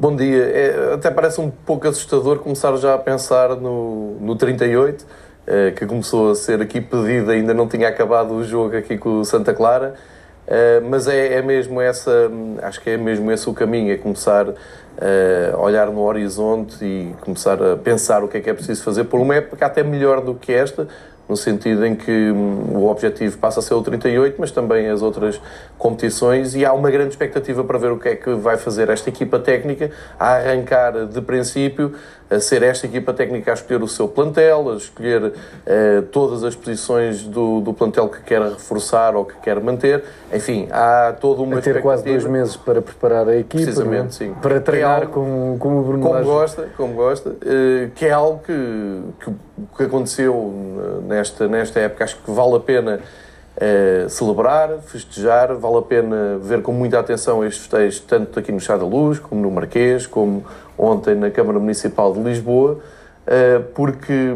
[0.00, 0.44] Bom dia.
[0.44, 5.04] É, até parece um pouco assustador começar já a pensar no, no 38,
[5.44, 9.18] eh, que começou a ser aqui pedido, ainda não tinha acabado o jogo aqui com
[9.18, 9.94] o Santa Clara.
[10.46, 12.30] Eh, mas é, é, mesmo essa,
[12.62, 14.46] acho que é mesmo esse o caminho, é começar
[15.00, 18.84] eh, a olhar no horizonte e começar a pensar o que é que é preciso
[18.84, 20.86] fazer por uma época até melhor do que esta,
[21.28, 25.02] no sentido em que hum, o objetivo passa a ser o 38, mas também as
[25.02, 25.40] outras
[25.76, 29.08] competições, e há uma grande expectativa para ver o que é que vai fazer esta
[29.08, 31.94] equipa técnica, a arrancar de princípio,
[32.30, 35.32] a ser esta equipa técnica a escolher o seu plantel, a escolher
[35.66, 40.04] eh, todas as posições do, do plantel que quer reforçar ou que quer manter.
[40.32, 44.34] Enfim, há toda uma a ter quase dois meses para preparar a equipa, Precisamente, sim.
[44.42, 48.10] para é treinar é como, como o Bruno Como gosta, como gosta, eh, que é
[48.10, 49.32] algo que, que,
[49.76, 53.00] que aconteceu nesta, nesta época, acho que vale a pena
[53.58, 58.60] uh, celebrar, festejar, vale a pena ver com muita atenção estes festejos, tanto aqui no
[58.60, 60.44] Chá da Luz, como no Marquês, como
[60.76, 62.78] ontem na Câmara Municipal de Lisboa,
[63.26, 64.34] uh, porque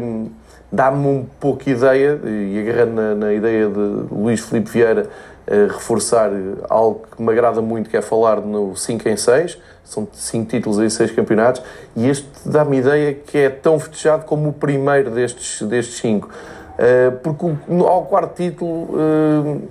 [0.71, 5.07] dá-me um pouco ideia, e agarrando na, na ideia de Luís Filipe Vieira,
[5.47, 6.29] uh, reforçar
[6.69, 10.79] algo que me agrada muito, que é falar no 5 em 6, são 5 títulos
[10.79, 11.61] em 6 campeonatos,
[11.95, 15.69] e este dá-me ideia que é tão festejado como o primeiro destes 5.
[15.69, 16.29] Destes cinco.
[16.77, 17.45] Eh, porque
[17.85, 19.61] ao quarto título uh,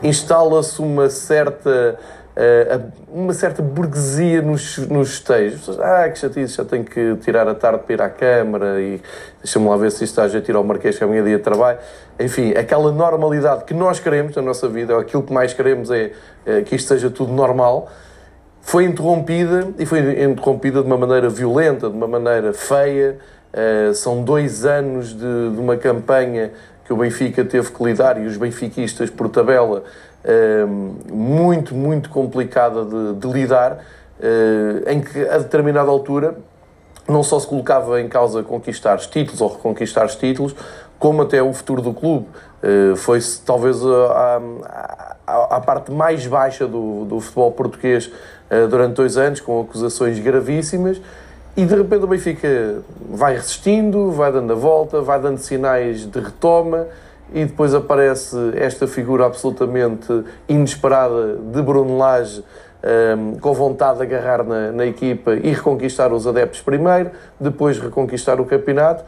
[0.00, 1.98] instala-se uma certa
[2.36, 5.68] uh, uma certa burguesia nos, nos esteios.
[5.80, 9.02] Ah, que chatice, já tenho que tirar a tarde para ir à Câmara e
[9.42, 11.36] deixa-me lá ver se isto está a tirar ao Marquês que é a minha dia
[11.36, 11.78] de trabalho.
[12.20, 16.12] Enfim, aquela normalidade que nós queremos na nossa vida, aquilo que mais queremos é
[16.64, 17.90] que isto seja tudo normal,
[18.60, 23.18] foi interrompida e foi interrompida de uma maneira violenta, de uma maneira feia,
[23.52, 26.52] Uh, são dois anos de, de, uma campanha
[26.84, 29.82] que o Benfica teve que lidar e os benfiquistas por tabela
[30.24, 36.36] uh, muito, muito complicada de, de lidar, uh, em que a determinada altura
[37.08, 40.54] não só se colocava em causa conquistar os títulos ou reconquistar os títulos,
[40.96, 42.28] como até o futuro do clube.
[42.98, 44.40] Foi-se talvez a,
[45.26, 48.12] a, a, parte mais baixa do, do futebol português
[48.68, 51.00] durante dois anos, com acusações gravíssimas
[51.56, 56.20] e de repente o Benfica vai resistindo, vai dando a volta, vai dando sinais de
[56.20, 56.86] retoma
[57.32, 62.42] e depois aparece esta figura absolutamente inesperada de Bruno Lage
[62.82, 68.40] um, com vontade de agarrar na, na, equipa e reconquistar os adeptos primeiro, depois reconquistar
[68.40, 69.04] o campeonato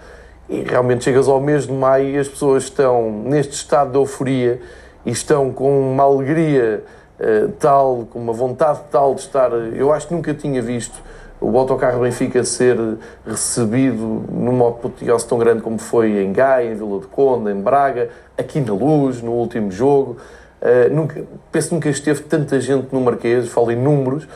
[0.48, 4.60] e realmente chegas ao mês de maio e as pessoas estão neste estado de euforia
[5.06, 6.84] e estão com uma alegria
[7.18, 9.50] uh, tal, com uma vontade tal de estar.
[9.52, 11.02] Eu acho que nunca tinha visto
[11.42, 12.78] o autocarro Benfica ser
[13.26, 18.10] recebido numa apoteose tão grande como foi em Gaia, em Vila de Conde, em Braga,
[18.38, 20.16] aqui na Luz, no último jogo.
[20.62, 24.28] Uh, nunca, penso que nunca esteve tanta gente no Marquês, falo em números, uh,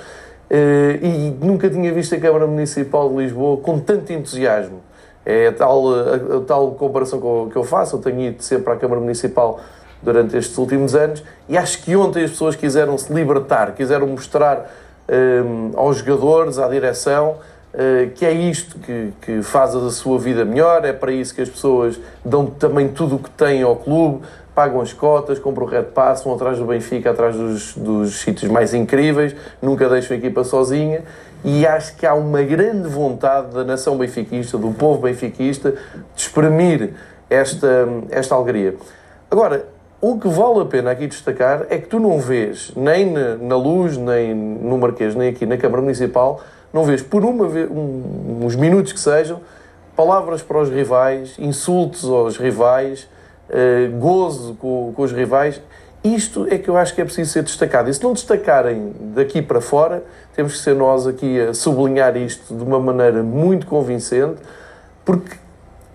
[1.00, 4.80] e nunca tinha visto a Câmara Municipal de Lisboa com tanto entusiasmo.
[5.24, 8.76] É a tal, a, a tal comparação que eu, faço, eu tenho ido sempre à
[8.76, 9.60] Câmara Municipal
[10.02, 14.68] durante estes últimos anos, e acho que ontem as pessoas quiseram se libertar, quiseram mostrar
[15.74, 17.36] aos jogadores, à direção,
[17.74, 21.42] uh, que é isto que, que faz a sua vida melhor, é para isso que
[21.42, 24.22] as pessoas dão também tudo o que têm ao clube,
[24.54, 28.50] pagam as cotas, compram o Red Pass, vão atrás do Benfica, atrás dos, dos sítios
[28.50, 31.02] mais incríveis, nunca deixam a equipa sozinha.
[31.44, 36.94] E acho que há uma grande vontade da nação benfiquista, do povo benfiquista, de exprimir
[37.28, 38.74] esta, esta alegria.
[39.30, 39.66] Agora,
[40.00, 43.96] o que vale a pena aqui destacar é que tu não vês, nem na, Luz,
[43.96, 46.42] nem no Marquês, nem aqui na Câmara Municipal,
[46.72, 49.40] não vês por uma vez, um, uns minutos que sejam,
[49.96, 53.08] palavras para os rivais, insultos aos rivais,
[53.48, 55.62] uh, gozo com, com, os rivais.
[56.04, 57.88] Isto é que eu acho que é preciso ser destacado.
[57.88, 60.04] E se não destacarem daqui para fora,
[60.34, 64.40] temos que ser nós aqui a sublinhar isto de uma maneira muito convincente,
[65.04, 65.36] porque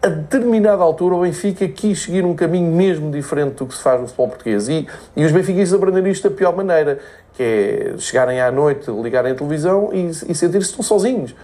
[0.01, 4.01] a determinada altura o Benfica quis seguir um caminho mesmo diferente do que se faz
[4.01, 4.67] no futebol português.
[4.67, 6.99] E, e os benfiquistas aprenderam isto da pior maneira,
[7.33, 11.35] que é chegarem à noite, ligarem a televisão e, e sentir-se estão sozinhos.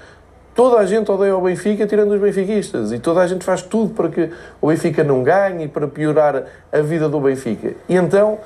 [0.55, 2.91] Toda a gente odeia o Benfica, tirando os benfiquistas.
[2.91, 6.45] E toda a gente faz tudo para que o Benfica não ganhe e para piorar
[6.71, 7.75] a vida do Benfica.
[7.87, 8.39] E então,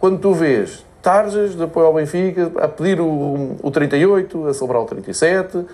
[0.00, 4.82] quando tu vês tarjas de apoio ao Benfica, a pedir o, o 38, a celebrar
[4.82, 5.66] o 37, uh,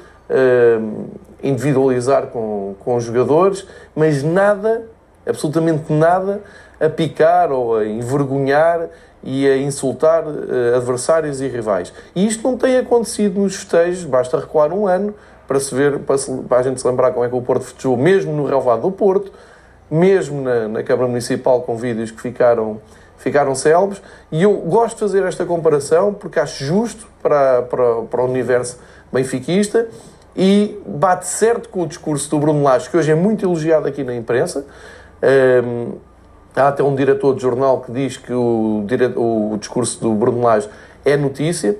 [1.43, 4.85] individualizar com, com os jogadores, mas nada,
[5.27, 6.43] absolutamente nada,
[6.81, 8.89] a picar ou a envergonhar
[9.23, 11.93] e a insultar uh, adversários e rivais.
[12.15, 15.15] E isto não tem acontecido nos festejos, basta recuar um ano
[15.47, 17.65] para se ver, para, se, para a gente se lembrar como é que o Porto
[17.65, 19.33] festejou, mesmo no relvado do Porto,
[19.91, 22.81] mesmo na, na Câmara Municipal com vídeos que ficaram
[23.17, 24.01] ficaram célebres.
[24.31, 28.79] E eu gosto de fazer esta comparação porque acho justo para, para, para o universo
[29.13, 29.89] benfiquista
[30.39, 34.05] e bate certo com o discurso do Bruno Lage, que hoje é muito elogiado aqui
[34.05, 34.65] na imprensa.
[35.21, 35.95] Um,
[36.55, 38.87] há até um diretor de jornal que diz que o,
[39.17, 40.69] o discurso do Bruno Lage
[41.05, 41.77] é notícia.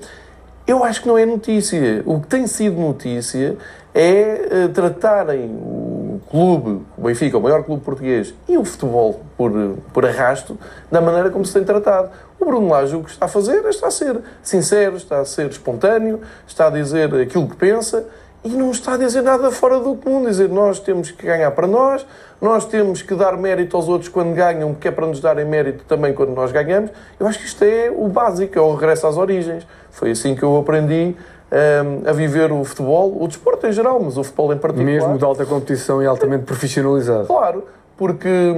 [0.67, 2.03] Eu acho que não é notícia.
[2.05, 3.55] O que tem sido notícia
[3.95, 9.53] é uh, tratarem o clube, o Benfica, o maior clube português, e o futebol por,
[9.93, 10.59] por arrasto,
[10.91, 12.09] da maneira como se tem tratado.
[12.37, 15.25] O Bruno Lage o que está a fazer é está a ser sincero, está a
[15.25, 18.05] ser espontâneo, está a dizer aquilo que pensa
[18.43, 20.25] e não está a dizer nada fora do comum.
[20.25, 22.05] Dizer nós temos que ganhar para nós,
[22.41, 25.83] nós temos que dar mérito aos outros quando ganham, que é para nos darem mérito
[25.85, 26.91] também quando nós ganhamos.
[27.19, 29.67] Eu acho que isto é o básico, é o regresso às origens.
[29.91, 31.15] Foi assim que eu aprendi
[31.51, 34.85] um, a viver o futebol, o desporto em geral, mas o futebol em particular.
[34.85, 37.27] Mesmo de alta competição e altamente profissionalizado.
[37.27, 37.65] Claro,
[37.97, 38.53] porque,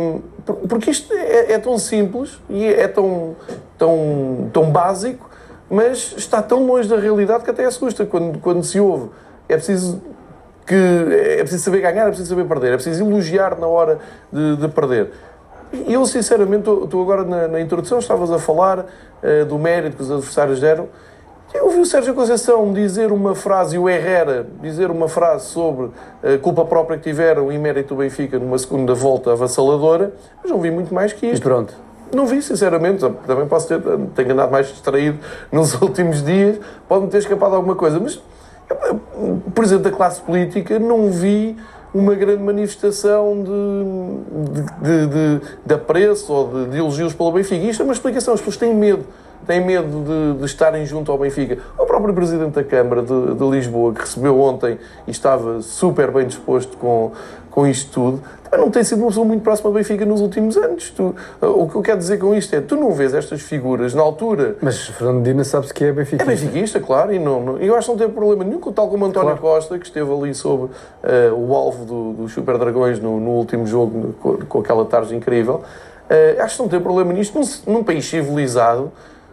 [0.69, 3.35] porque isto é, é tão simples e é tão,
[3.77, 5.27] tão, tão básico,
[5.67, 9.09] mas está tão longe da realidade que até assusta quando, quando se ouve
[9.53, 10.01] é preciso
[10.65, 13.99] que é preciso saber ganhar, é preciso saber perder, é preciso elogiar na hora
[14.31, 15.11] de, de perder.
[15.73, 20.03] E eu, sinceramente, tu agora na, na, introdução estavas a falar uh, do mérito que
[20.03, 20.87] os adversários deram.
[21.53, 25.89] Eu ouvi o Sérgio Conceição dizer uma frase, e o Herrera dizer uma frase sobre
[26.23, 30.61] a culpa própria que tiveram e mérito do Benfica numa segunda volta avassaladora, mas não
[30.61, 31.41] vi muito mais que isto.
[31.41, 31.73] E pronto.
[32.13, 32.99] Não vi, sinceramente.
[33.25, 33.81] Também posso ter,
[34.15, 35.19] tenho andado mais distraído
[35.51, 38.21] nos últimos dias, pode-me ter escapado alguma coisa, mas
[39.53, 41.55] por exemplo, da classe política, não vi
[41.93, 47.65] uma grande manifestação de, de, de, de apreço ou de, de elogios pelo Benfica.
[47.65, 48.33] Isto é uma explicação.
[48.33, 49.05] As pessoas têm medo.
[49.45, 51.57] Têm medo de, de estarem junto ao Benfica.
[51.77, 54.77] O próprio Presidente da Câmara de, de Lisboa, que recebeu ontem
[55.07, 57.11] e estava super bem disposto com,
[57.49, 58.21] com isto tudo,
[58.57, 60.89] não tem sido uma pessoa muito próxima do Benfica nos últimos anos.
[60.89, 64.01] Tu, o que eu quero dizer com isto é, tu não vês estas figuras na
[64.01, 64.57] altura...
[64.61, 66.23] Mas Fernando Dina sabe-se que é benfiquista.
[66.23, 69.05] É benfiquista, claro, e não, não, eu acho que não tem problema nenhum, tal como
[69.05, 69.41] António claro.
[69.41, 70.69] Costa, que esteve ali sob uh,
[71.35, 75.61] o alvo dos do Super Dragões no, no último jogo, com, com, aquela tarde incrível.
[76.09, 77.39] Uh, acho que não tem problema nisto.
[77.39, 78.91] Num, num país civilizado,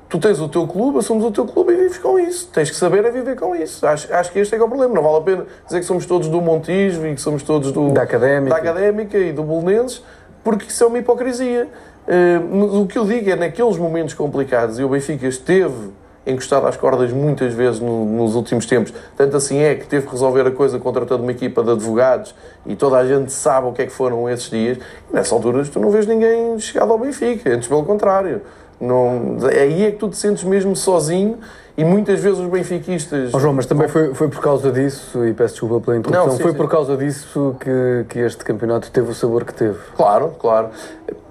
[0.09, 2.49] tu tens o teu clube, assumes o teu clube e vives com isso.
[2.53, 3.87] Tens que saber a viver com isso.
[3.87, 4.95] Acho, acho que este é que é o problema.
[4.95, 7.93] Não vale a pena dizer que somos todos do Montijo e que somos todos do,
[7.93, 8.51] da, académica.
[8.51, 10.03] da Académica e do Bolonenses,
[10.43, 11.69] porque isso é uma hipocrisia.
[12.09, 15.93] Uh, o que eu digo é, naqueles momentos complicados, e o Benfica esteve
[16.27, 18.93] encostado às cordas muitas vezes no, nos últimos tempos.
[19.17, 22.35] Tanto assim é que teve que resolver a coisa contratando uma equipa de advogados
[22.67, 24.79] e toda a gente sabe o que é que foram esses dias.
[25.11, 28.43] E nessa altura tu não vês ninguém chegado ao Benfica, antes pelo contrário.
[28.81, 31.39] Não, aí é que tu te sentes mesmo sozinho
[31.77, 33.33] e muitas vezes os benfiquistas.
[33.33, 36.37] Oh, João, mas também foi, foi por causa disso, e peço desculpa pela introdução, não,
[36.37, 36.57] sim, foi sim.
[36.57, 39.79] por causa disso que, que este campeonato teve o sabor que teve.
[39.97, 40.71] Claro, claro.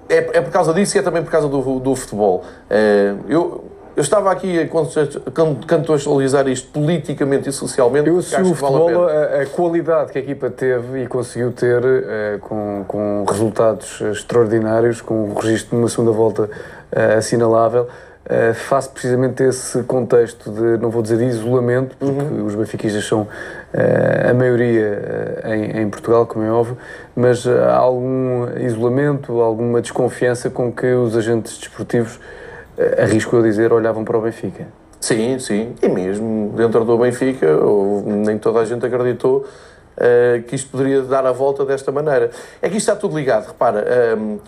[0.08, 2.44] É, é por causa disso e é também por causa do, do futebol.
[2.70, 3.62] É, eu,
[3.98, 8.08] eu estava aqui a contextualizar isto politicamente e socialmente.
[8.08, 11.82] Eu assumo o futebol, vale a, a, qualidade que a equipa teve e conseguiu ter
[11.84, 16.48] eh, com, com resultados extraordinários, com um registro numa segunda volta
[17.16, 17.88] assinalável,
[18.28, 22.46] uh, face precisamente esse contexto de, não vou dizer de isolamento, porque uhum.
[22.46, 26.76] os benfiquistas são uh, a maioria em, em, Portugal, como é óbvio,
[27.14, 32.20] mas há algum isolamento, alguma desconfiança com que os agentes desportivos,
[32.96, 34.66] arrisco a dizer, olhavam para o Benfica.
[35.00, 37.46] Sim, sim, e mesmo dentro do Benfica,
[38.04, 39.44] nem toda a gente acreditou
[40.46, 42.30] que isto poderia dar a volta desta maneira.
[42.62, 43.84] É que isto está tudo ligado, repara.
[44.16, 44.38] Um,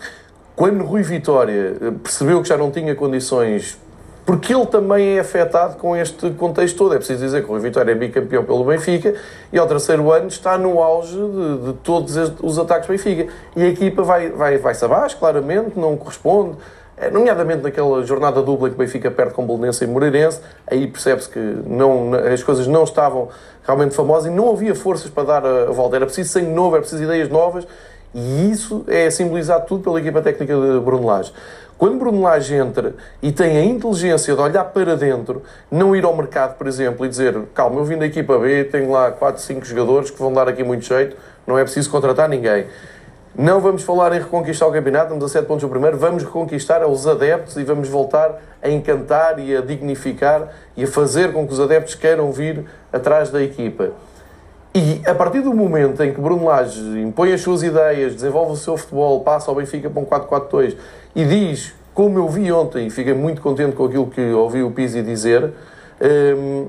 [0.55, 3.77] quando Rui Vitória eh, percebeu que já não tinha condições,
[4.25, 6.93] porque ele também é afetado com este contexto todo.
[6.93, 9.15] É preciso dizer que o Rui Vitória é bicampeão pelo Benfica
[9.51, 13.31] e ao terceiro ano está no auge de, de todos os ataques Benfica.
[13.55, 16.57] E a equipa vai, vai, vai-se abaixo, claramente, não corresponde.
[16.97, 21.29] Eh, nomeadamente naquela jornada dupla que o Benfica perde com Bolonense e Moreirense, aí percebe-se
[21.29, 23.29] que não, as coisas não estavam
[23.65, 25.95] realmente famosas e não havia forças para dar a volta.
[25.95, 27.65] Era preciso sangue novo, era preciso ideias novas
[28.13, 31.31] e isso é simbolizado tudo pela equipa técnica de Bruno Lage.
[31.77, 35.41] Quando Bruno Lage entra e tem a inteligência de olhar para dentro,
[35.71, 38.91] não ir ao mercado, por exemplo, e dizer calma, eu vim da equipa B, tenho
[38.91, 42.67] lá 4, 5 jogadores que vão dar aqui muito jeito, não é preciso contratar ninguém.
[43.33, 46.85] Não vamos falar em reconquistar o campeonato, estamos a 7 pontos do primeiro, vamos reconquistar
[46.85, 51.53] os adeptos e vamos voltar a encantar e a dignificar e a fazer com que
[51.53, 53.91] os adeptos queiram vir atrás da equipa.
[54.73, 58.55] E a partir do momento em que Bruno Lage impõe as suas ideias, desenvolve o
[58.55, 60.77] seu futebol, passa ao Benfica para um 4-4-2
[61.13, 64.71] e diz, como eu vi ontem, e fiquei muito contente com aquilo que ouvi o
[64.71, 65.51] Pizzi dizer,
[66.37, 66.67] um,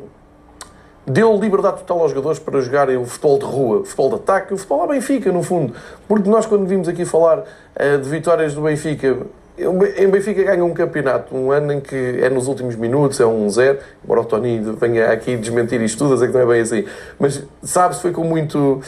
[1.07, 4.53] deu liberdade total aos jogadores para jogarem o futebol de rua, o futebol de ataque,
[4.53, 5.73] o futebol à Benfica, no fundo.
[6.09, 9.17] Porque nós, quando vimos aqui falar uh, de vitórias do Benfica,
[9.65, 13.49] em Benfica ganha um campeonato, um ano em que é nos últimos minutos, é um
[13.49, 16.85] zero, embora o Tony venha aqui desmentir isto tudo, sei que não é bem assim,
[17.19, 18.81] mas sabe-se foi com muito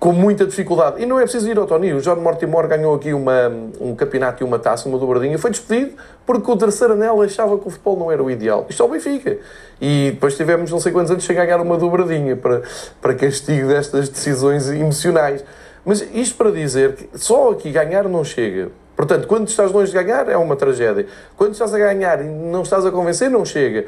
[0.00, 1.02] com muita dificuldade.
[1.02, 1.92] E não é preciso ir ao Tony.
[1.92, 5.38] O John Mortimer ganhou aqui uma, um campeonato e uma taça, uma dobradinha.
[5.38, 5.92] Foi despedido
[6.24, 8.64] porque o terceiro anel achava que o futebol não era o ideal.
[8.70, 9.36] Isto é o Benfica.
[9.78, 12.62] E depois tivemos não sei quantos anos sem ganhar uma dobradinha para,
[12.98, 15.44] para castigo destas decisões emocionais.
[15.84, 18.70] Mas isto para dizer que só aqui ganhar não chega.
[19.00, 21.06] Portanto, quando estás longe de ganhar, é uma tragédia.
[21.34, 23.86] Quando estás a ganhar e não estás a convencer, não chega.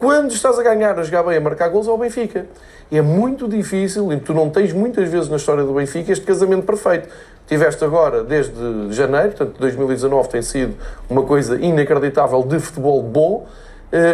[0.00, 2.46] Quando estás a ganhar, a jogar bem, a marcar gols, é o Benfica.
[2.90, 6.24] E é muito difícil, e tu não tens muitas vezes na história do Benfica este
[6.26, 7.08] casamento perfeito.
[7.46, 8.52] Tiveste agora, desde
[8.90, 10.74] janeiro, portanto 2019 tem sido
[11.08, 13.46] uma coisa inacreditável de futebol bom,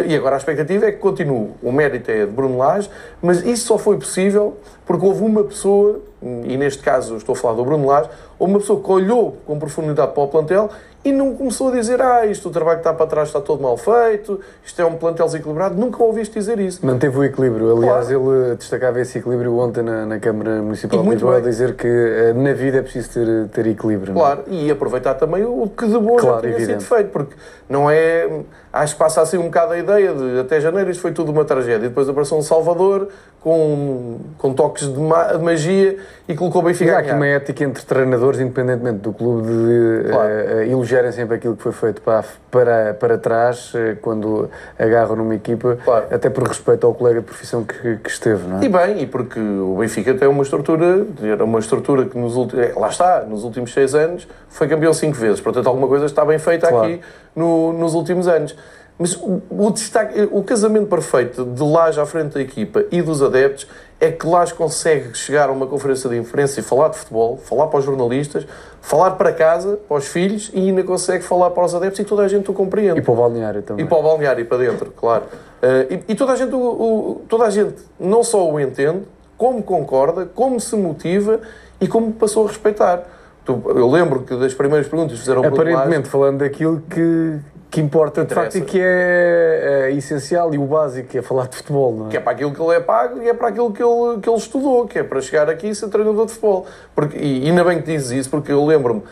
[0.05, 1.51] e agora a expectativa é que continue.
[1.63, 2.89] O mérito é de Bruno Lage,
[3.21, 7.53] mas isso só foi possível porque houve uma pessoa, e neste caso estou a falar
[7.55, 10.69] do Bruno Lage, houve uma pessoa que olhou com profundidade para o plantel
[11.03, 13.61] e não começou a dizer, ah, isto o trabalho que está para trás está todo
[13.61, 15.75] mal feito, isto é um plantel desequilibrado.
[15.75, 16.85] Nunca ouviste dizer isso.
[16.85, 17.77] Manteve o equilíbrio.
[17.77, 18.33] Aliás, claro.
[18.33, 22.33] ele destacava esse equilíbrio ontem na, na Câmara Municipal de Lisboa, a dizer que eh,
[22.33, 24.13] na vida é preciso ter, ter equilíbrio.
[24.13, 24.53] Claro, não?
[24.53, 26.83] e aproveitar também o que de bom claro, já tinha evidente.
[26.83, 27.33] sido feito, porque
[27.69, 28.29] não é.
[28.71, 31.45] Acho que passa assim um bocado a ideia de até janeiro isto foi tudo uma
[31.45, 31.85] tragédia.
[31.85, 33.07] E depois apareceu um Salvador
[33.39, 35.97] com, com toques de, ma de magia
[36.29, 40.29] e colocou o Benfica há aqui uma ética entre treinadores, independentemente do clube, de claro.
[40.29, 45.33] uh, elogiarem sempre aquilo que foi feito para, para, para trás, uh, quando agarram numa
[45.33, 46.05] equipa, claro.
[46.11, 48.63] até por respeito ao colega de profissão que, que, esteve, não é?
[48.63, 52.75] E bem, e porque o Benfica tem uma estrutura, era uma estrutura que nos últimos,
[52.75, 56.37] lá está, nos últimos seis anos foi campeão cinco vezes, portanto alguma coisa está bem
[56.37, 56.85] feita claro.
[56.85, 57.01] aqui
[57.35, 58.55] no, nos últimos anos.
[58.99, 63.23] Mas o, o, destaque, o casamento perfeito de Laje à frente da equipa e dos
[63.23, 63.65] adeptos
[63.99, 67.67] é que Laje consegue chegar a uma conferência de imprensa e falar de futebol, falar
[67.67, 68.47] para os jornalistas,
[68.81, 72.23] falar para casa, para os filhos e ainda consegue falar para os adeptos e toda
[72.23, 72.99] a gente o compreende.
[72.99, 73.85] E para o balneário também.
[73.85, 75.25] E para o balneário e para dentro, claro.
[75.61, 79.03] Uh, e, e, toda, a gente, o, o, toda a gente não só o entende,
[79.37, 81.41] como concorda, como se motiva
[81.81, 83.03] e como passou a respeitar.
[83.47, 88.57] Eu lembro que das primeiras perguntas fizeram Aparentemente, falando daquilo que, que importa de facto
[88.57, 92.09] e que é, é, essencial e o básico, é falar de futebol, não é?
[92.09, 94.27] Que é para aquilo que ele é pago e é para aquilo que ele, que
[94.27, 96.65] ele estudou, que é para chegar aqui e ser treinador de futebol.
[96.95, 99.03] Porque, e ainda bem que dizes isso, porque eu lembro-me,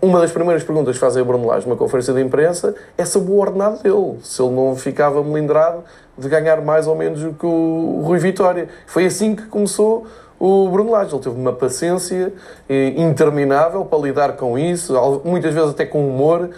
[0.00, 3.32] uma das primeiras perguntas que fazem a Bruno Lage numa conferência de imprensa é sobre
[3.32, 5.84] o ordenado dele, se ele não ficava melindrado
[6.16, 8.68] de ganhar mais ou menos do que o Rui Vitória.
[8.86, 10.06] Foi assim que começou
[10.38, 11.14] o Bruno Lage.
[11.14, 12.32] Ele teve uma paciência
[12.68, 16.50] eh, interminável para lidar com isso, muitas vezes até com humor,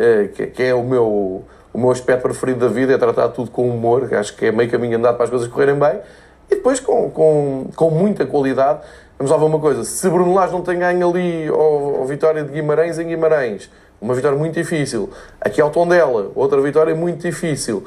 [0.00, 3.68] eh, que é o meu, o meu aspecto preferido da vida, é tratar tudo com
[3.68, 6.00] humor, acho que é meio caminho andado para as coisas correrem bem,
[6.50, 8.80] e depois com, com, com muita qualidade.
[9.18, 12.50] Vamos lá ver uma coisa, se Bruno Lage não tem ganho ali ao, Vitória de
[12.50, 17.84] Guimarães em Guimarães, uma vitória muito difícil, aqui ao Tondela, outra vitória muito difícil,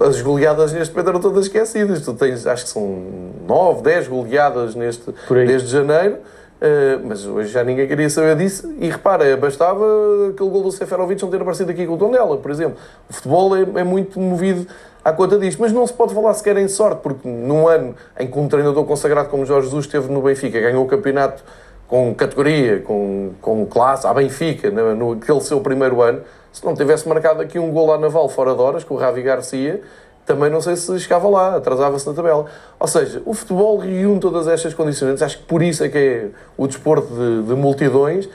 [0.00, 2.00] as goleadas neste momento eram todas esquecidas.
[2.00, 3.04] Tu tens, acho que são
[3.46, 5.14] 9, 10 goleadas neste,
[5.46, 6.18] desde janeiro.
[6.64, 8.74] Uh, mas hoje já ninguém queria saber disso.
[8.80, 9.84] E repara, bastava
[10.30, 12.78] aquele gol do Seferovic não ter aparecido aqui com o Tondela, por exemplo.
[13.06, 14.66] O futebol é, é, muito movido
[15.04, 15.60] à conta disto.
[15.60, 18.82] Mas não se pode falar sequer em sorte, porque num ano em que um treinador
[18.86, 21.44] consagrado como Jorge Jesus esteve no Benfica, ganhou o campeonato
[21.86, 26.74] com categoria, com, com classe, à Benfica, no, no aquele seu primeiro ano, se não
[26.74, 29.82] tivesse marcado aqui um gol à Naval fora de horas, com o Ravi Garcia,
[30.26, 32.46] também não sei se chegava lá, atrasava-se na tabela.
[32.78, 36.28] Ou seja, o futebol reúne todas estas condicionantes, acho que por isso é que é
[36.56, 38.28] o desporto de, de multidões.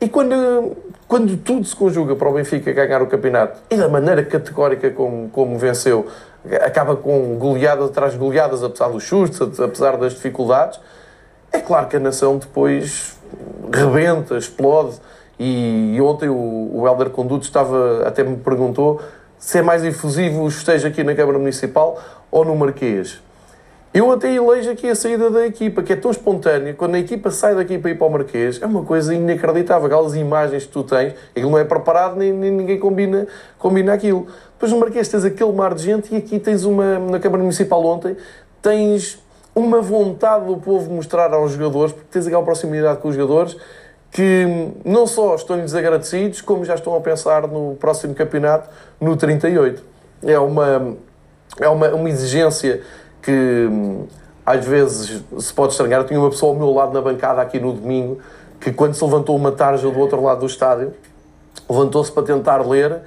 [0.00, 4.24] E quando, quando tudo se conjuga para o Benfica ganhar o campeonato e da maneira
[4.24, 6.06] categórica como, como venceu,
[6.62, 10.80] acaba com goleadas atrás de goleadas, apesar dos chutes, apesar das dificuldades,
[11.52, 13.18] é claro que a nação depois
[13.72, 14.96] rebenta, explode.
[15.38, 19.00] E, e ontem o, o Helder Conduto estava, até me perguntou
[19.40, 21.98] se é mais efusivo esteja aqui na Câmara Municipal
[22.30, 23.22] ou no Marquês.
[23.92, 26.74] Eu até elejo aqui a saída da equipa, que é tão espontânea.
[26.74, 29.86] Quando a equipa sai daqui para ir para o Marquês, é uma coisa inacreditável.
[29.86, 33.26] Aquelas imagens que tu tens, aquilo não é preparado, nem, nem ninguém combina,
[33.58, 34.26] combina aquilo.
[34.52, 37.84] Depois no Marquês tens aquele mar de gente e aqui tens uma, na Câmara Municipal
[37.84, 38.16] ontem,
[38.62, 39.18] tens
[39.54, 43.56] uma vontade do povo mostrar aos jogadores, porque tens aquela proximidade com os jogadores,
[44.10, 48.68] que não só estão-lhes agradecidos, como já estão a pensar no próximo campeonato,
[49.00, 49.82] no 38.
[50.24, 50.96] É uma,
[51.60, 52.82] é uma, uma exigência
[53.22, 53.68] que
[54.44, 56.00] às vezes se pode estranhar.
[56.00, 58.18] Eu tinha uma pessoa ao meu lado na bancada aqui no domingo
[58.60, 60.92] que, quando se levantou uma tarja do outro lado do estádio,
[61.68, 63.00] levantou-se para tentar ler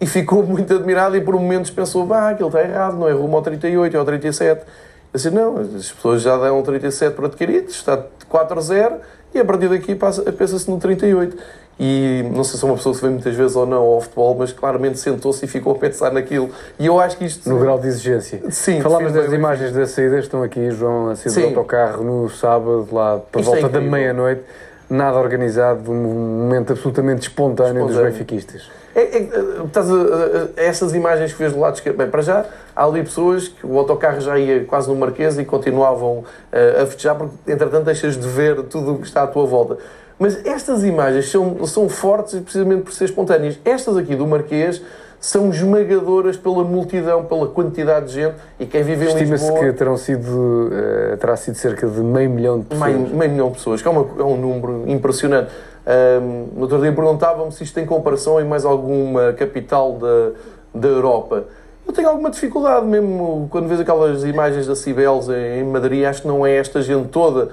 [0.00, 3.36] e ficou muito admirado e por momentos pensou: bah, aquilo está errado, não é rumo
[3.36, 4.60] ao 38, é ao 37.
[4.60, 4.66] Eu
[5.12, 8.96] disse: não, as pessoas já dão 37 para adquiridos, está 4 a 0
[9.34, 11.36] e a partir daqui pensa-se no 38.
[11.82, 14.02] E não sei se é uma pessoa que se vê muitas vezes ou não ao
[14.02, 16.50] futebol, mas claramente sentou-se e ficou a pensar naquilo.
[16.78, 17.48] E eu acho que isto.
[17.48, 18.42] No grau de exigência.
[18.50, 18.82] Sim.
[18.82, 23.18] Falámos das imagens da saída, estão aqui, João, a saída do autocarro no sábado, lá
[23.32, 23.90] para Isto é volta da incrível.
[23.90, 24.42] meia-noite.
[24.90, 28.12] Nada organizado, um momento absolutamente espontâneo, dos Espontâneo.
[28.12, 28.68] benfiquistas.
[28.92, 29.28] É, é,
[29.64, 31.96] estás a, a- essas imagens que vês do lado esquerdo.
[31.96, 32.44] Bem, para já,
[32.74, 36.86] há ali pessoas que o autocarro já ia quase no Marquês e continuavam eh, a
[36.86, 39.78] festejar, porque entretanto deixas de ver tudo o que está à tua volta.
[40.18, 43.60] Mas estas imagens são, são fortes precisamente por ser espontâneas.
[43.64, 44.82] Estas aqui do Marquês
[45.20, 49.60] são esmagadoras pela multidão, pela quantidade de gente e quem vive em Estima-se Lisboa...
[49.60, 52.90] que terão sido, eh, terá sido cerca de meio milhão de pessoas.
[52.90, 55.50] meio, meio milhão de pessoas, que é, uma- é um número impressionante.
[55.86, 60.30] Ahm, no outro dia perguntavam-me se isto tem comparação em mais alguma capital da,
[60.74, 61.44] da Europa.
[61.86, 66.28] Eu tenho alguma dificuldade mesmo quando vês aquelas imagens da Cibeles em Madrid, acho que
[66.28, 67.48] não é esta gente toda.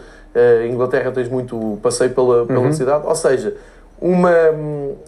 [0.64, 3.56] Em Inglaterra tens muito passeio pela, pela cidade, ou seja,
[4.00, 4.32] uma,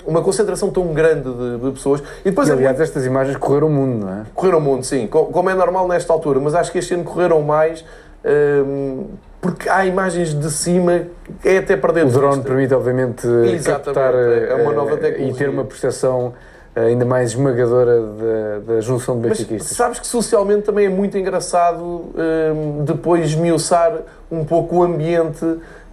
[0.05, 2.01] uma concentração tão grande de, de pessoas.
[2.25, 4.23] E depois E, é aliás, estas imagens correram o mundo, não é?
[4.33, 7.03] Correram o mundo, sim, co- como é normal nesta altura, mas acho que este ano
[7.03, 7.83] correram mais
[8.25, 9.05] hum,
[9.41, 11.03] porque há imagens de cima
[11.45, 12.47] é até perder O drone vista.
[12.49, 15.33] permite, obviamente, Exatamente, captar é uma eh, nova eh, e tecnologia.
[15.37, 16.33] ter uma percepção
[16.75, 19.77] eh, ainda mais esmagadora da, da junção de Mas benfiquistas.
[19.77, 25.45] sabes que socialmente também é muito engraçado hum, depois esmiuçar um pouco o ambiente.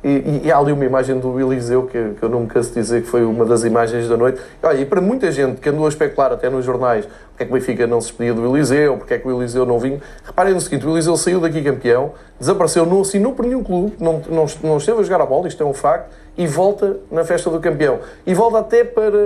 [0.06, 2.68] E, e- e há ali uma imagem do Eliseu, que, que eu não me canso
[2.68, 4.40] de dizer que foi uma das imagens da noite.
[4.62, 7.04] Olha, e para muita gente que andou a especular até nos jornais
[7.36, 9.66] porque é que o Benfica não se despedia do Eliseu, porque é que o Eliseu
[9.66, 13.62] não vinha, reparem no seguinte: o Eliseu saiu daqui campeão, desapareceu, não assinou por nenhum
[13.62, 16.08] clube, não, não, não esteve a jogar a bola, isto é um facto,
[16.38, 17.98] e volta na festa do campeão.
[18.26, 19.18] E volta até para,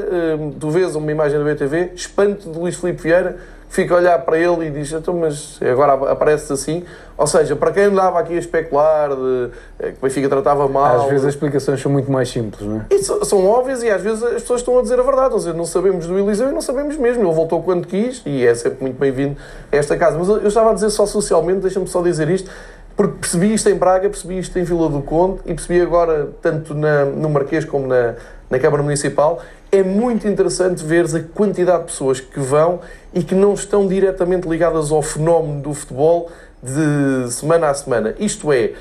[0.58, 3.36] tu vês uma imagem da BTV, espanto de Luís Filipe Vieira,
[3.70, 6.84] fica a olhar para ele e diz, então, mas agora aparece assim.
[7.16, 11.02] Ou seja, para quem andava aqui a especular de, eh, que o Benfica tratava mal.
[11.02, 12.98] Às vezes as explicações são muito mais simples, não é?
[12.98, 15.26] So- são óbvias e às vezes as pessoas estão a dizer a verdade.
[15.26, 17.22] Estão a dizer, não sabemos do Eliseu e não sabemos mesmo.
[17.22, 19.36] Ele voltou quando quis e é sempre muito bem-vindo
[19.70, 20.18] a esta casa.
[20.18, 22.50] Mas eu eu estava a dizer só socialmente, deixa-me só dizer isto,
[22.96, 26.74] porque percebi isto em Braga, percebi isto em Vila do Conde e percebi agora, tanto
[26.74, 28.14] na- no Marquês como na,
[28.50, 29.40] na Câmara Municipal,
[29.72, 32.80] é muito interessante ver a quantidade de pessoas que vão
[33.14, 36.30] e que não estão diretamente ligadas ao fenómeno do futebol
[36.62, 38.14] de semana a semana.
[38.18, 38.72] Isto é,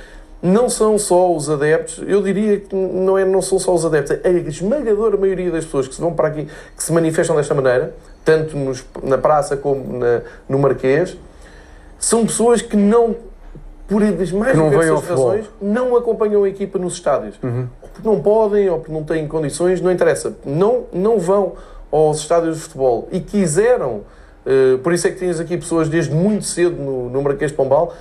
[0.41, 4.17] não são só os adeptos, eu diria que não, é, não são só os adeptos,
[4.23, 7.93] a esmagadora maioria das pessoas que se vão para aqui, que se manifestam desta maneira,
[8.25, 11.17] tanto nos- na praça como na- no Marquês,
[11.99, 13.15] são pessoas que não,
[13.87, 17.35] por as mais diversas razões, não acompanham a equipa nos estádios.
[17.78, 20.33] Ou porque não podem, ou porque não têm condições, não interessa.
[20.45, 21.53] Não, não vão
[21.91, 24.01] aos estádios de futebol e quiseram.
[24.45, 27.57] eh, por isso é que tens aqui pessoas desde muito cedo no, no Marquês de
[27.57, 27.93] Pombal.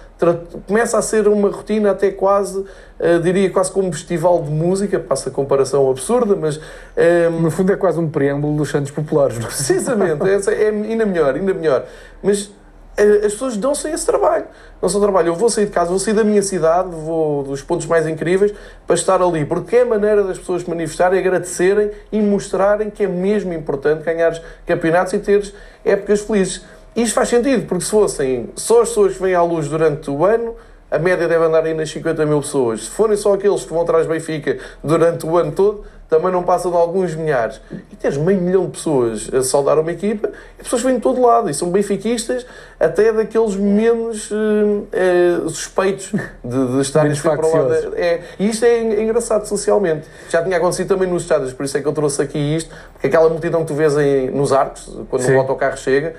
[0.67, 2.65] Começa a ser uma rotina até quase,
[2.99, 6.61] eh, diria quase como um festival de música, passa a comparação absurda, mas
[6.97, 9.49] eh, No fundo é quase um preâmbulo dos Santos Populares, não é?
[9.49, 11.85] Precisamente, essa é ainda melhor, ainda melhor.
[12.23, 12.51] Mas
[12.99, 14.47] as pessoas dão-se esse trabalho.
[14.83, 15.29] Não são trabalho.
[15.29, 18.53] Eu vou sair de casa, vou sair da minha cidade, vou dos pontos mais incríveis
[18.87, 19.45] para estar ali.
[19.45, 24.41] Porque é a maneira das pessoas manifestarem, agradecerem e mostrarem que é mesmo importante ganhares
[24.67, 26.65] campeonatos e teres épocas felizes.
[26.97, 30.25] Isto faz sentido, porque se fossem só as pessoas que vêm à luz durante o
[30.25, 30.57] ano,
[30.91, 32.85] a média deve andar aí nas 50 mil pessoas.
[32.85, 36.71] Se forem só aqueles que vão atrás Benfica durante o ano todo, também não passa
[36.71, 37.61] de alguns milhares.
[37.93, 41.21] E teres meio milhão de pessoas a saudar uma equipa, e pessoas vêm de todo
[41.21, 42.47] lado, e são benfiquistas,
[42.81, 47.95] até daqueles menos eh, eh, suspeitos de, de estarem sempre ao lado.
[47.95, 50.07] É, e isto é en- engraçado socialmente.
[50.31, 53.09] Já tinha acontecido também nos estádios, por isso é que eu trouxe aqui isto, porque
[53.09, 55.35] aquela multidão que tu vês em, nos arcos, quando Sim.
[55.35, 56.15] o autocarro chega,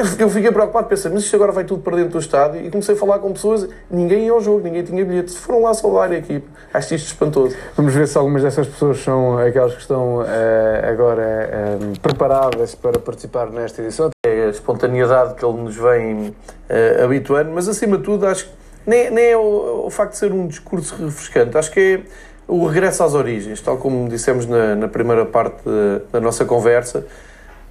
[0.00, 2.64] eu fiquei- eu fiquei preocupado, pensei, mas isto agora vai tudo para dentro do estádio
[2.64, 5.74] e comecei a falar com pessoas, ninguém ia ao jogo, ninguém tinha bilhete, foram lá
[5.74, 6.46] salvar a equipe.
[6.72, 7.54] Acho isto espantoso.
[7.76, 12.98] Vamos ver se algumas dessas pessoas são aquelas que estão eh, agora eh, preparadas para
[12.98, 14.10] participar nesta edição.
[14.26, 16.34] É a espontaneidade que ele nos vem
[16.68, 18.50] eh, habituando, mas acima de tudo acho que
[18.86, 22.66] nem, nem é o, o facto de ser um discurso refrescante, acho que é o
[22.66, 27.04] regresso às origens, tal como dissemos na, na primeira parte da, da nossa conversa.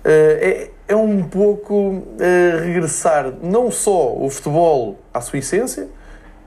[0.03, 5.88] Eh, é, é um pouco eh, regressar não só o futebol à sua essência,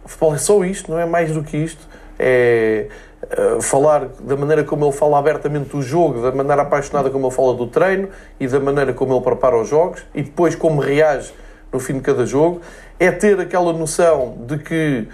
[0.04, 1.86] o futebol é só isto, não é mais do que isto.
[2.18, 2.88] É
[3.30, 7.34] eh, falar da maneira como ele fala abertamente do jogo, da maneira apaixonada como ele
[7.34, 8.08] fala do treino
[8.40, 11.32] e da maneira como ele prepara os jogos e depois como reage
[11.72, 12.60] no fim de cada jogo.
[12.98, 15.08] É ter aquela noção de que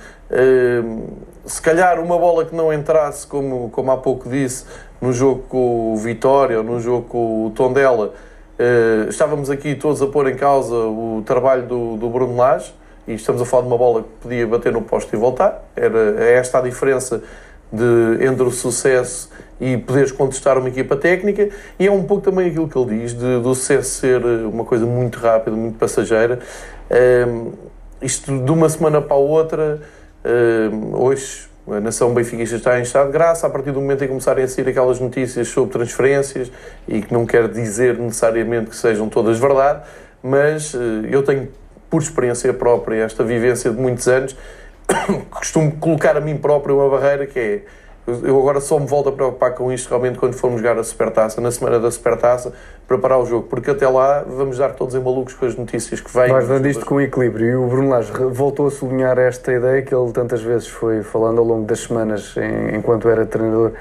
[1.47, 4.65] se calhar uma bola que não entrasse, como, como há pouco disse,
[5.01, 8.13] no jogo com o Vitória ou no jogo com o Tondela,
[8.59, 12.75] eh, estávamos aqui todos a pôr em causa o trabalho do, do Bruno Lage
[13.07, 15.65] e estamos a falar de uma bola que podia bater no poste e voltar.
[15.77, 17.23] Era é esta a diferença
[17.73, 22.49] de, entre o sucesso e poderes contestar uma equipa técnica, e é um pouco também
[22.49, 26.39] aquilo que ele diz, de, do sucesso ser uma coisa muito rápida, muito passageira.
[27.27, 27.53] Um,
[28.01, 29.81] isto de uma semana para a outra,
[30.93, 34.09] hoje a nação benfiquista está em estado de graça, a partir do momento em que
[34.09, 36.51] começarem a sair aquelas notícias sobre transferências,
[36.87, 39.83] e que não quer dizer necessariamente que sejam todas verdade,
[40.23, 40.79] mas uh,
[41.11, 41.49] eu tenho,
[41.91, 44.37] por experiência própria, esta vivência de muitos anos,
[45.31, 47.63] costumo colocar a mim próprio uma barreira que é
[48.23, 51.41] eu agora só me volto a preocupar com isto realmente quando formos jogar a Supertaça,
[51.41, 52.53] na semana da Supertaça,
[52.87, 56.13] preparar o jogo, porque até lá vamos dar todos em malucos com as notícias que
[56.13, 56.33] vêm.
[56.33, 59.95] Mas dando isto com equilíbrio, e o Bruno Lage voltou a sublinhar esta ideia que
[59.95, 62.35] ele tantas vezes foi falando ao longo das semanas,
[62.75, 63.73] enquanto era treinador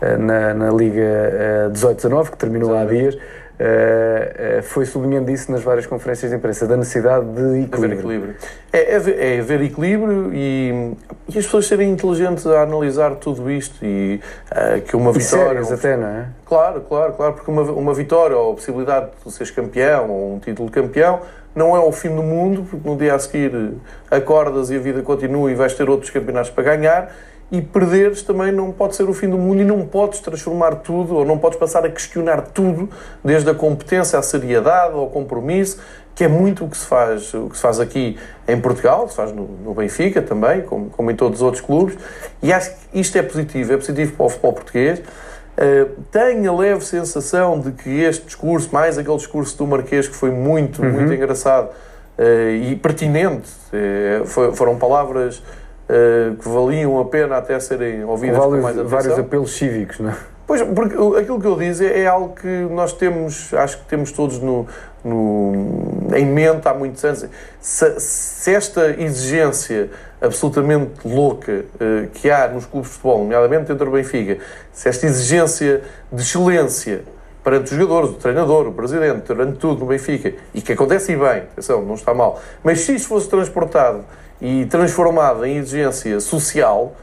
[0.00, 3.16] eh, na, na Liga 18-19, eh, que terminou há dias
[3.54, 7.98] Uh, uh, foi sublinhando isso nas várias conferências de imprensa, da necessidade de equilíbrio.
[8.00, 8.34] equilíbrio.
[8.72, 10.92] É, é, é haver equilíbrio e,
[11.28, 15.62] e, as pessoas serem inteligentes a analisar tudo isto e uh, que uma e vitória...
[15.62, 16.26] Um, até, não é?
[16.44, 20.38] Claro, claro, claro, porque uma, uma vitória ou a possibilidade de seres campeão ou um
[20.40, 21.20] título de campeão
[21.54, 23.74] não é o fim do mundo, porque no dia a seguir
[24.10, 27.14] acordas e a vida continua e vais ter outros campeonatos para ganhar
[27.50, 31.16] e perderes também não pode ser o fim do mundo e não podes transformar tudo
[31.16, 32.88] ou não podes passar a questionar tudo,
[33.22, 35.78] desde a competência à seriedade ao compromisso,
[36.14, 39.16] que é muito o que se faz, o que se faz aqui em Portugal, se
[39.16, 41.96] faz no, no Benfica também, como, como em todos os outros clubes,
[42.42, 45.00] e acho que isto é positivo, é positivo para o futebol português.
[45.00, 50.14] Uh, tenho a leve sensação de que este discurso, mais aquele discurso do Marquês que
[50.14, 50.90] foi muito, uhum.
[50.90, 51.70] muito engraçado
[52.18, 55.40] uh, e pertinente, uh, foi, foram palavras
[55.88, 58.88] uh, que valiam a pena até serem ouvidas com, com mais atenção.
[58.88, 60.16] vários apelos cívicos, não é?
[60.46, 64.12] Pois, porque aquilo que eu disse é, é algo que nós temos, acho que temos
[64.12, 64.66] todos no,
[65.02, 67.26] no, em mente há muitos anos.
[67.60, 73.86] Se, se esta exigência absolutamente louca uh, que há nos clubes de futebol, nomeadamente dentro
[73.86, 74.38] do Benfica,
[74.70, 77.04] se esta exigência de excelência
[77.42, 81.16] perante os jogadores, o treinador, o presidente, perante tudo no Benfica, e que acontece e
[81.16, 84.04] bem, atenção, não está mal, mas se isto fosse transportado
[84.40, 86.94] e transformada em exigência social,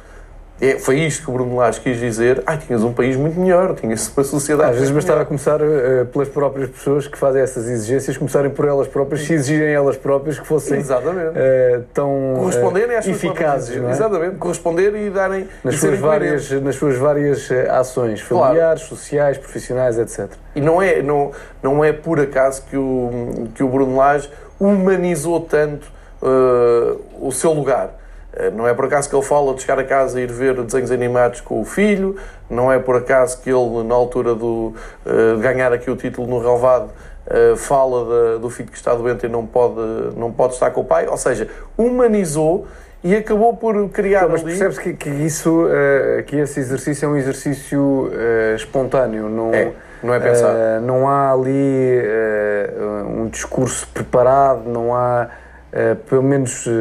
[0.61, 2.43] é, foi isto que o Bruno Lage quis dizer.
[2.45, 4.69] Ah, tinhas um país muito melhor, tinhas uma sociedade.
[4.73, 8.87] Às vezes bastava começar uh, pelas próprias pessoas que fazem essas exigências, começarem por elas
[8.87, 13.75] próprias, se exigirem elas próprias que fossem uh, tão corresponderem às eficazes.
[13.75, 13.89] É?
[13.89, 15.47] Exatamente, corresponder e darem.
[15.63, 18.95] Nas, suas várias, nas suas várias ações familiares, claro.
[18.95, 20.29] sociais, profissionais, etc.
[20.55, 21.31] E não é, não,
[21.63, 27.51] não é por acaso que o, que o Bruno Lage humanizou tanto uh, o seu
[27.51, 27.89] lugar.
[28.33, 30.61] Uh, não é por acaso que ele fala de chegar a casa e ir ver
[30.61, 32.15] desenhos animados com o filho,
[32.49, 34.73] não é por acaso que ele, na altura do,
[35.05, 36.89] uh, de ganhar aqui o título no relevado,
[37.55, 39.79] fala de, do filho que está doente e não pode,
[40.17, 41.07] não pode estar com o pai.
[41.07, 42.67] Ou seja, humanizou
[43.01, 45.65] e acabou por criar Mas percebes que, que isso,
[46.25, 48.11] que esse exercício é um exercício
[48.55, 49.71] espontâneo, não é,
[50.03, 50.81] não é pensado.
[50.81, 52.01] Não há ali
[53.07, 55.29] um discurso preparado, não há
[55.71, 56.71] Uh, pelo menos uh,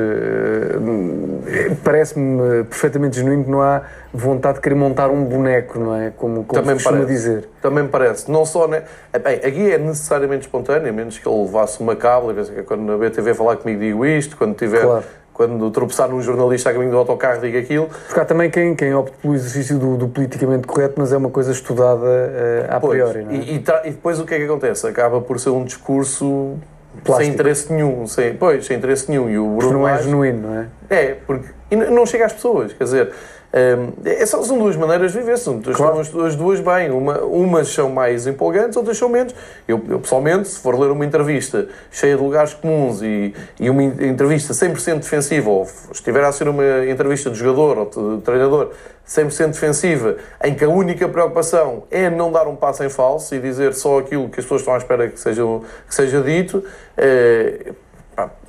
[1.84, 6.10] parece-me perfeitamente genuíno que não há vontade de querer montar um boneco, não é?
[6.10, 7.12] Como, como Também se costuma parece.
[7.12, 7.48] dizer.
[7.62, 8.28] Também parece.
[8.28, 8.82] Não só, né?
[9.22, 12.34] Bem, aqui é necessariamente espontâneo, a menos que ele levasse uma cábula,
[12.66, 14.82] quando a BTV falar comigo digo isto, quando tiver.
[14.82, 15.04] Claro.
[15.32, 17.88] Quando tropeçar num jornalista a caminho do autocarro, diga aquilo.
[18.06, 21.30] Porque há também quem, quem opta pelo exercício do, do politicamente correto, mas é uma
[21.30, 23.24] coisa estudada uh, a priori.
[23.24, 23.34] Não é?
[23.36, 24.86] e, e, e depois o que é que acontece?
[24.86, 26.58] Acaba por ser um discurso
[27.04, 27.16] Plástico.
[27.18, 29.30] sem interesse nenhum, sem, pois, sem interesse nenhum.
[29.30, 30.66] E o Bruno não é genuíno, não é?
[30.90, 33.12] É, porque e não chega às pessoas, quer dizer,
[33.52, 35.98] um, é, são, são, duas maneiras de viver, são claro.
[35.98, 39.34] as, as duas bem, uma, umas são mais empolgantes, outras são menos.
[39.66, 43.82] Eu, eu, pessoalmente, se for ler uma entrevista cheia de lugares comuns e, e uma
[43.82, 48.70] entrevista 100% defensiva, ou estiver a ser uma entrevista de jogador ou de treinador
[49.08, 53.40] 100% defensiva, em que a única preocupação é não dar um passo em falso e
[53.40, 55.42] dizer só aquilo que as pessoas estão à espera que seja,
[55.88, 56.62] que seja dito,
[56.96, 57.74] pá,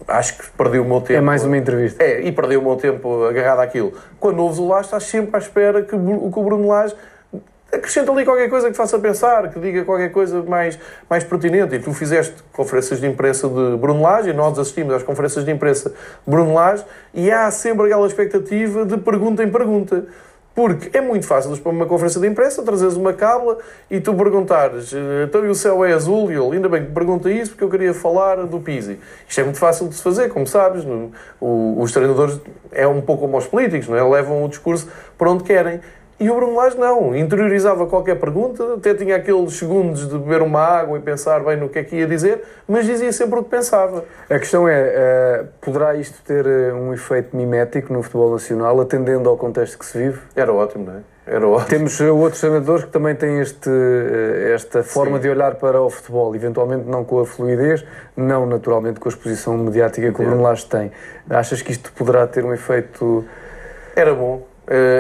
[0.08, 1.20] acho que perdi o meu tempo.
[1.20, 2.04] É mais uma entrevista.
[2.04, 3.94] É, e perdi o meu tempo agarrado àquilo.
[4.20, 6.96] Quando ouves o Lage, estás sempre à espera que o, que o Bruno Lage
[7.72, 10.78] acrescenta ali qualquer coisa que te faça pensar, que diga qualquer coisa mais,
[11.10, 11.76] mais pertinente.
[11.76, 15.52] E tu fizeste conferências de imprensa de Bruno Lage e nós assistimos às conferências de
[15.52, 16.84] imprensa de Bruno Lage
[17.14, 20.06] e há sempre aquela expectativa de pergunta em pergunta.
[20.54, 23.58] Porque é muito fácil, para uma conferência de imprensa, trazeres uma cábula
[23.90, 24.92] e tu perguntares
[25.26, 26.30] então e o céu é azul?
[26.30, 29.00] E ele, ainda bem que pergunta isso porque eu queria falar do Pisi.
[29.28, 30.84] Isto é muito fácil de se fazer, como sabes.
[31.40, 32.40] O, os treinadores
[32.72, 34.04] é um pouco como os políticos, não é?
[34.04, 35.80] levam o discurso para onde querem.
[36.22, 40.62] E o Bruno Lage não, interiorizava qualquer pergunta, até tinha aqueles segundos de beber uma
[40.62, 43.50] água e pensar bem no que é que ia dizer, mas dizia sempre o que
[43.50, 44.06] pensava.
[44.30, 44.84] A questão é,
[45.42, 49.86] uh, poderá isto ter uh, um efeito mimético no futebol nacional, atendendo ao contexto que
[49.88, 50.20] se vive?
[50.36, 51.00] Era ótimo, não é?
[51.26, 51.70] Era ótimo.
[51.70, 53.72] Temos uh, outros treinadores que também têm este,
[54.54, 55.24] esta forma Sim.
[55.24, 57.84] de olhar para o futebol, eventualmente não com a fluidez,
[58.16, 60.92] não naturalmente com a exposição mediática que o Bruno Lage tem.
[61.28, 63.26] Achas que isto poderá ter um efeito...
[63.96, 64.51] Era bom,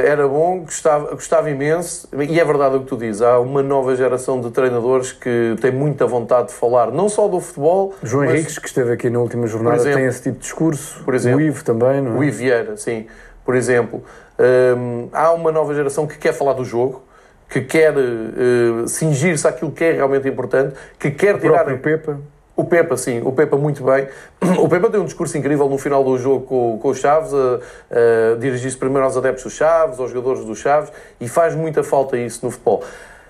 [0.05, 3.95] era bom, gostava, gostava imenso, e é verdade o que tu dizes, há uma nova
[3.95, 7.93] geração de treinadores que tem muita vontade de falar, não só do futebol...
[8.03, 11.03] João mas, Henriques, que esteve aqui na última jornada, exemplo, tem esse tipo de discurso,
[11.05, 12.17] por exemplo, o Ivo também, não é?
[12.19, 13.07] O Ivo Vieira, sim,
[13.45, 14.03] por exemplo.
[14.37, 17.03] Um, há uma nova geração que quer falar do jogo,
[17.47, 21.71] que quer uh, cingir-se àquilo que é realmente importante, que quer o tirar...
[21.71, 22.19] O Pepa.
[22.55, 24.07] O Pepa, sim, o Pepa muito bem.
[24.59, 28.33] O Pepa tem um discurso incrível no final do jogo com, com o Chaves, a,
[28.33, 32.17] a dirigir-se primeiro aos adeptos do Chaves, aos jogadores do Chaves, e faz muita falta
[32.17, 32.83] isso no futebol.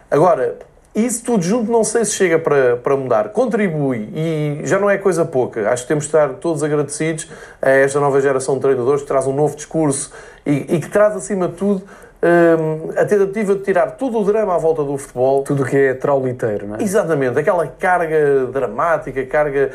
[0.10, 0.58] Agora,
[0.94, 3.30] isso tudo junto não sei se chega para, para mudar.
[3.30, 5.70] Contribui e já não é coisa pouca.
[5.70, 7.30] Acho que temos de estar todos agradecidos
[7.62, 10.12] a esta nova geração de treinadores que traz um novo discurso
[10.46, 11.84] e, e que traz, acima de tudo,
[12.24, 15.44] um, a tentativa de tirar todo o drama à volta do futebol.
[15.44, 16.84] Tudo o que é trauliteiro, não é?
[16.84, 19.72] Exatamente, aquela carga dramática, carga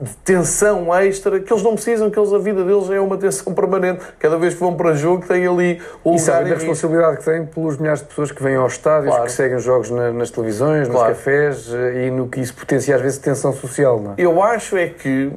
[0.00, 3.52] de tensão extra que eles não precisam, que eles, a vida deles é uma tensão
[3.52, 4.00] permanente.
[4.18, 7.44] Cada vez que vão para jogo têm ali o E sabem da responsabilidade que têm
[7.44, 9.24] pelos milhares de pessoas que vêm aos estádios, claro.
[9.24, 11.08] que seguem os jogos na, nas televisões, claro.
[11.08, 14.14] nos cafés eh, e no que isso potencia às vezes tensão social, não é?
[14.18, 15.32] Eu acho é que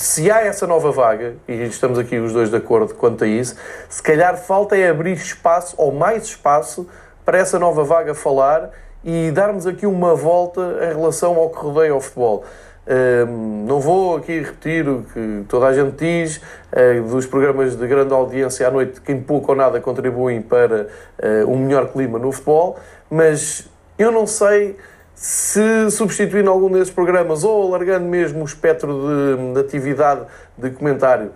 [0.00, 3.54] se há essa nova vaga, e estamos aqui os dois de acordo quanto a isso,
[3.88, 6.88] se calhar falta é abrir espaço, ou mais espaço,
[7.24, 8.70] para essa nova vaga falar
[9.04, 12.44] e darmos aqui uma volta em relação ao que rodeia o futebol.
[12.88, 17.86] Um, não vou aqui repetir o que toda a gente diz uh, dos programas de
[17.86, 20.88] grande audiência à noite, que em pouco ou nada contribuem para
[21.22, 22.78] uh, um melhor clima no futebol,
[23.10, 24.76] mas eu não sei
[25.20, 30.22] se substituindo algum desses programas ou alargando mesmo o espectro de, de atividade
[30.56, 31.30] de comentário.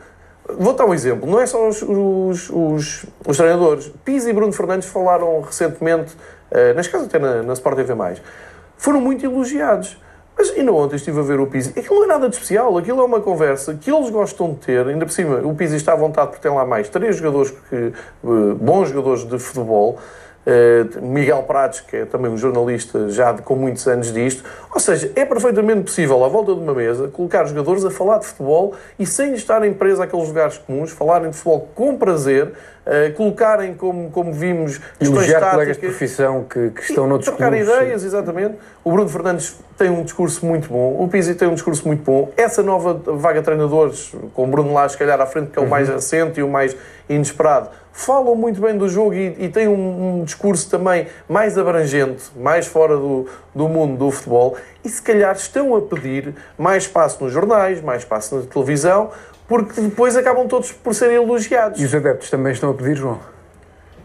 [0.59, 3.93] Vou dar um exemplo, não é só os, os, os, os treinadores.
[4.03, 6.15] Pizzi e Bruno Fernandes falaram recentemente,
[6.51, 7.95] uh, nas casas até na, na Sport TV+,
[8.79, 10.01] foram muito elogiados.
[10.37, 11.79] Mas ainda ontem estive a ver o Pizzi.
[11.79, 12.77] Aquilo não é nada de especial.
[12.79, 14.89] Aquilo é uma conversa que eles gostam de ter.
[14.89, 17.77] Ainda por cima, o Pizzi está à vontade porque tem lá mais três jogadores, que,
[17.77, 17.93] eh,
[18.59, 19.99] bons jogadores de futebol.
[20.47, 24.45] Uh, Miguel Pratos, que é também um jornalista já de, com muitos anos disto.
[24.73, 28.27] Ou seja, é perfeitamente possível, à volta de uma mesa, colocar jogadores a falar de
[28.27, 32.53] futebol e sem estarem presos àqueles lugares comuns, falarem de futebol com prazer,
[32.87, 35.51] uh, colocarem, como, como vimos, questões táticas...
[35.51, 37.69] colegas de profissão que, que estão noutros trocar clubes.
[37.69, 38.57] ideias, exatamente.
[38.83, 42.31] O Bruno Fernandes tem um discurso muito bom, o Pizzi tem um discurso muito bom.
[42.37, 45.63] Essa nova vaga de treinadores, com o Bruno lá, se calhar, à frente, que é
[45.63, 45.95] o mais uhum.
[45.95, 46.77] recente e o mais
[47.09, 52.25] inesperado, falam muito bem do jogo e, e têm um, um, discurso também mais abrangente,
[52.37, 57.23] mais fora do, do mundo do futebol, e se calhar estão a pedir mais espaço
[57.23, 59.11] nos jornais, mais espaço na televisão,
[59.47, 61.81] porque depois acabam todos por serem elogiados.
[61.81, 63.21] E os adeptos também estão a pedir, João?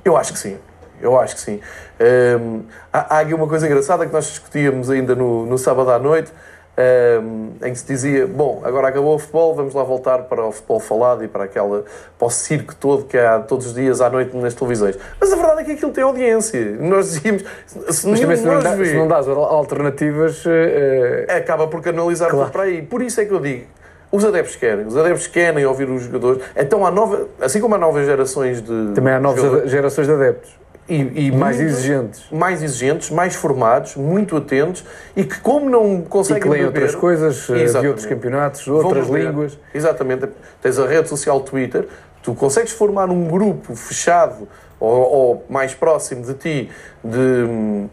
[0.04, 0.58] Eu acho que sim.
[1.02, 1.62] Eu acho que sim.
[2.42, 6.00] Um, há, há, aqui uma coisa engraçada que nós discutíamos ainda no, no sábado à
[6.00, 6.32] noite
[7.22, 10.52] um, em que se dizia, bom, agora acabou o futebol, vamos lá voltar para o
[10.52, 11.84] futebol falado e para, aquela,
[12.18, 14.98] para o circo todo que há todos os dias à noite nas televisões.
[15.20, 16.78] Mas a verdade é que aquilo tem audiência.
[16.80, 20.46] Nós dizíamos, se, Mas também se, não dá, se não dás alternativas...
[20.46, 20.50] Uh,
[21.36, 22.50] acaba por canalizar claro.
[22.50, 22.82] para aí.
[22.82, 23.66] Por isso é que eu digo,
[24.12, 26.42] os adeptos querem, os adeptos querem ouvir os jogadores.
[26.56, 28.94] Então há nova, assim como há novas gerações de.
[28.94, 30.60] Também há novas gerações de adeptos.
[30.88, 32.26] E, e mais muito, exigentes.
[32.32, 34.84] Mais exigentes, mais formados, muito atentos
[35.16, 36.40] e que, como não conseguem.
[36.40, 37.82] E que leem beber, outras coisas Exatamente.
[37.82, 39.60] de outros campeonatos, outras línguas.
[39.72, 40.28] Exatamente.
[40.60, 41.88] Tens a rede social Twitter,
[42.24, 44.48] tu consegues formar um grupo fechado
[44.80, 46.72] ou, ou mais próximo de ti
[47.04, 47.90] de uh,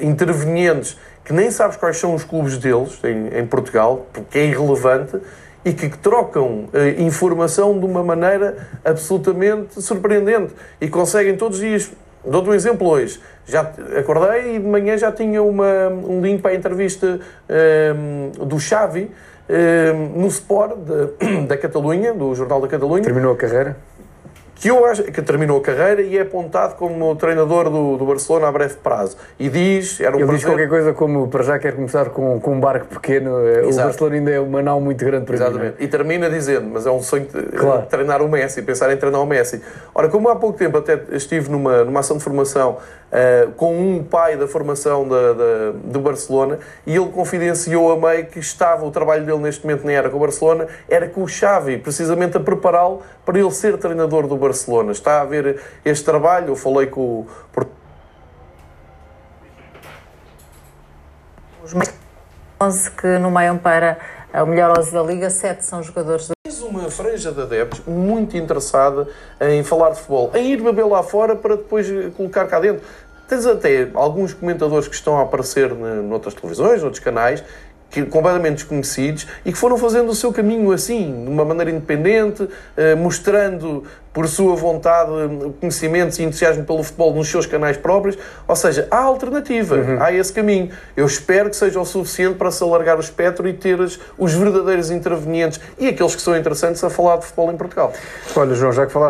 [0.00, 5.18] intervenientes que nem sabes quais são os clubes deles em, em Portugal, porque é irrelevante
[5.64, 11.90] e que trocam uh, informação de uma maneira absolutamente surpreendente e conseguem todos os dias
[12.26, 13.20] Dou-te um exemplo hoje.
[13.46, 18.58] Já acordei e de manhã já tinha uma, um link para a entrevista ehm, do
[18.58, 19.10] Xavi
[19.48, 23.02] ehm, no Sport de, da Catalunha, do Jornal da Catalunha.
[23.02, 23.76] Terminou a carreira?
[24.54, 28.48] Que eu acho que terminou a carreira e é apontado como treinador do, do Barcelona
[28.48, 29.16] a breve prazo.
[29.38, 30.36] E diz, era um Ele prazer...
[30.36, 33.46] diz qualquer coisa como para já quer começar com, com um barco pequeno.
[33.46, 33.88] Eh, Exato.
[33.88, 35.76] O Barcelona ainda é uma nau muito grande para Exatamente.
[35.76, 35.84] Mim, é?
[35.84, 37.86] E termina dizendo, mas é um sonho claro.
[37.86, 39.60] treinar o Messi, pensar em treinar o Messi.
[39.94, 42.78] Ora, como há pouco tempo até estive numa, numa ação de formação
[43.12, 48.26] uh, com um pai da formação da, da, do Barcelona e ele confidenciou a meio
[48.26, 51.28] que estava, o trabalho dele neste momento nem era com o Barcelona, era com o
[51.28, 54.92] Xavi, precisamente a prepará-lo para ele ser treinador do Barcelona Barcelona.
[54.92, 56.48] Está a ver este trabalho?
[56.48, 57.26] Eu falei com o.
[61.62, 61.74] Os
[62.60, 63.98] 11 que nomeiam para
[64.34, 68.36] o melhor 11 da Liga, 7 são jogadores do Tens uma franja de adeptos muito
[68.36, 69.08] interessada
[69.40, 72.84] em falar de futebol, em ir beber lá fora para depois colocar cá dentro.
[73.26, 77.42] Tens até alguns comentadores que estão a aparecer noutras televisões, noutros canais,
[77.94, 82.48] que, completamente desconhecidos e que foram fazendo o seu caminho assim, de uma maneira independente,
[82.76, 85.10] eh, mostrando por sua vontade
[85.60, 88.16] conhecimentos e entusiasmo pelo futebol nos seus canais próprios.
[88.46, 90.00] Ou seja, há alternativa, uhum.
[90.00, 90.70] há esse caminho.
[90.96, 94.90] Eu espero que seja o suficiente para se alargar o espectro e ter os verdadeiros
[94.92, 97.92] intervenientes e aqueles que são interessantes a falar de futebol em Portugal.
[98.36, 99.02] Olha, João, já que falaste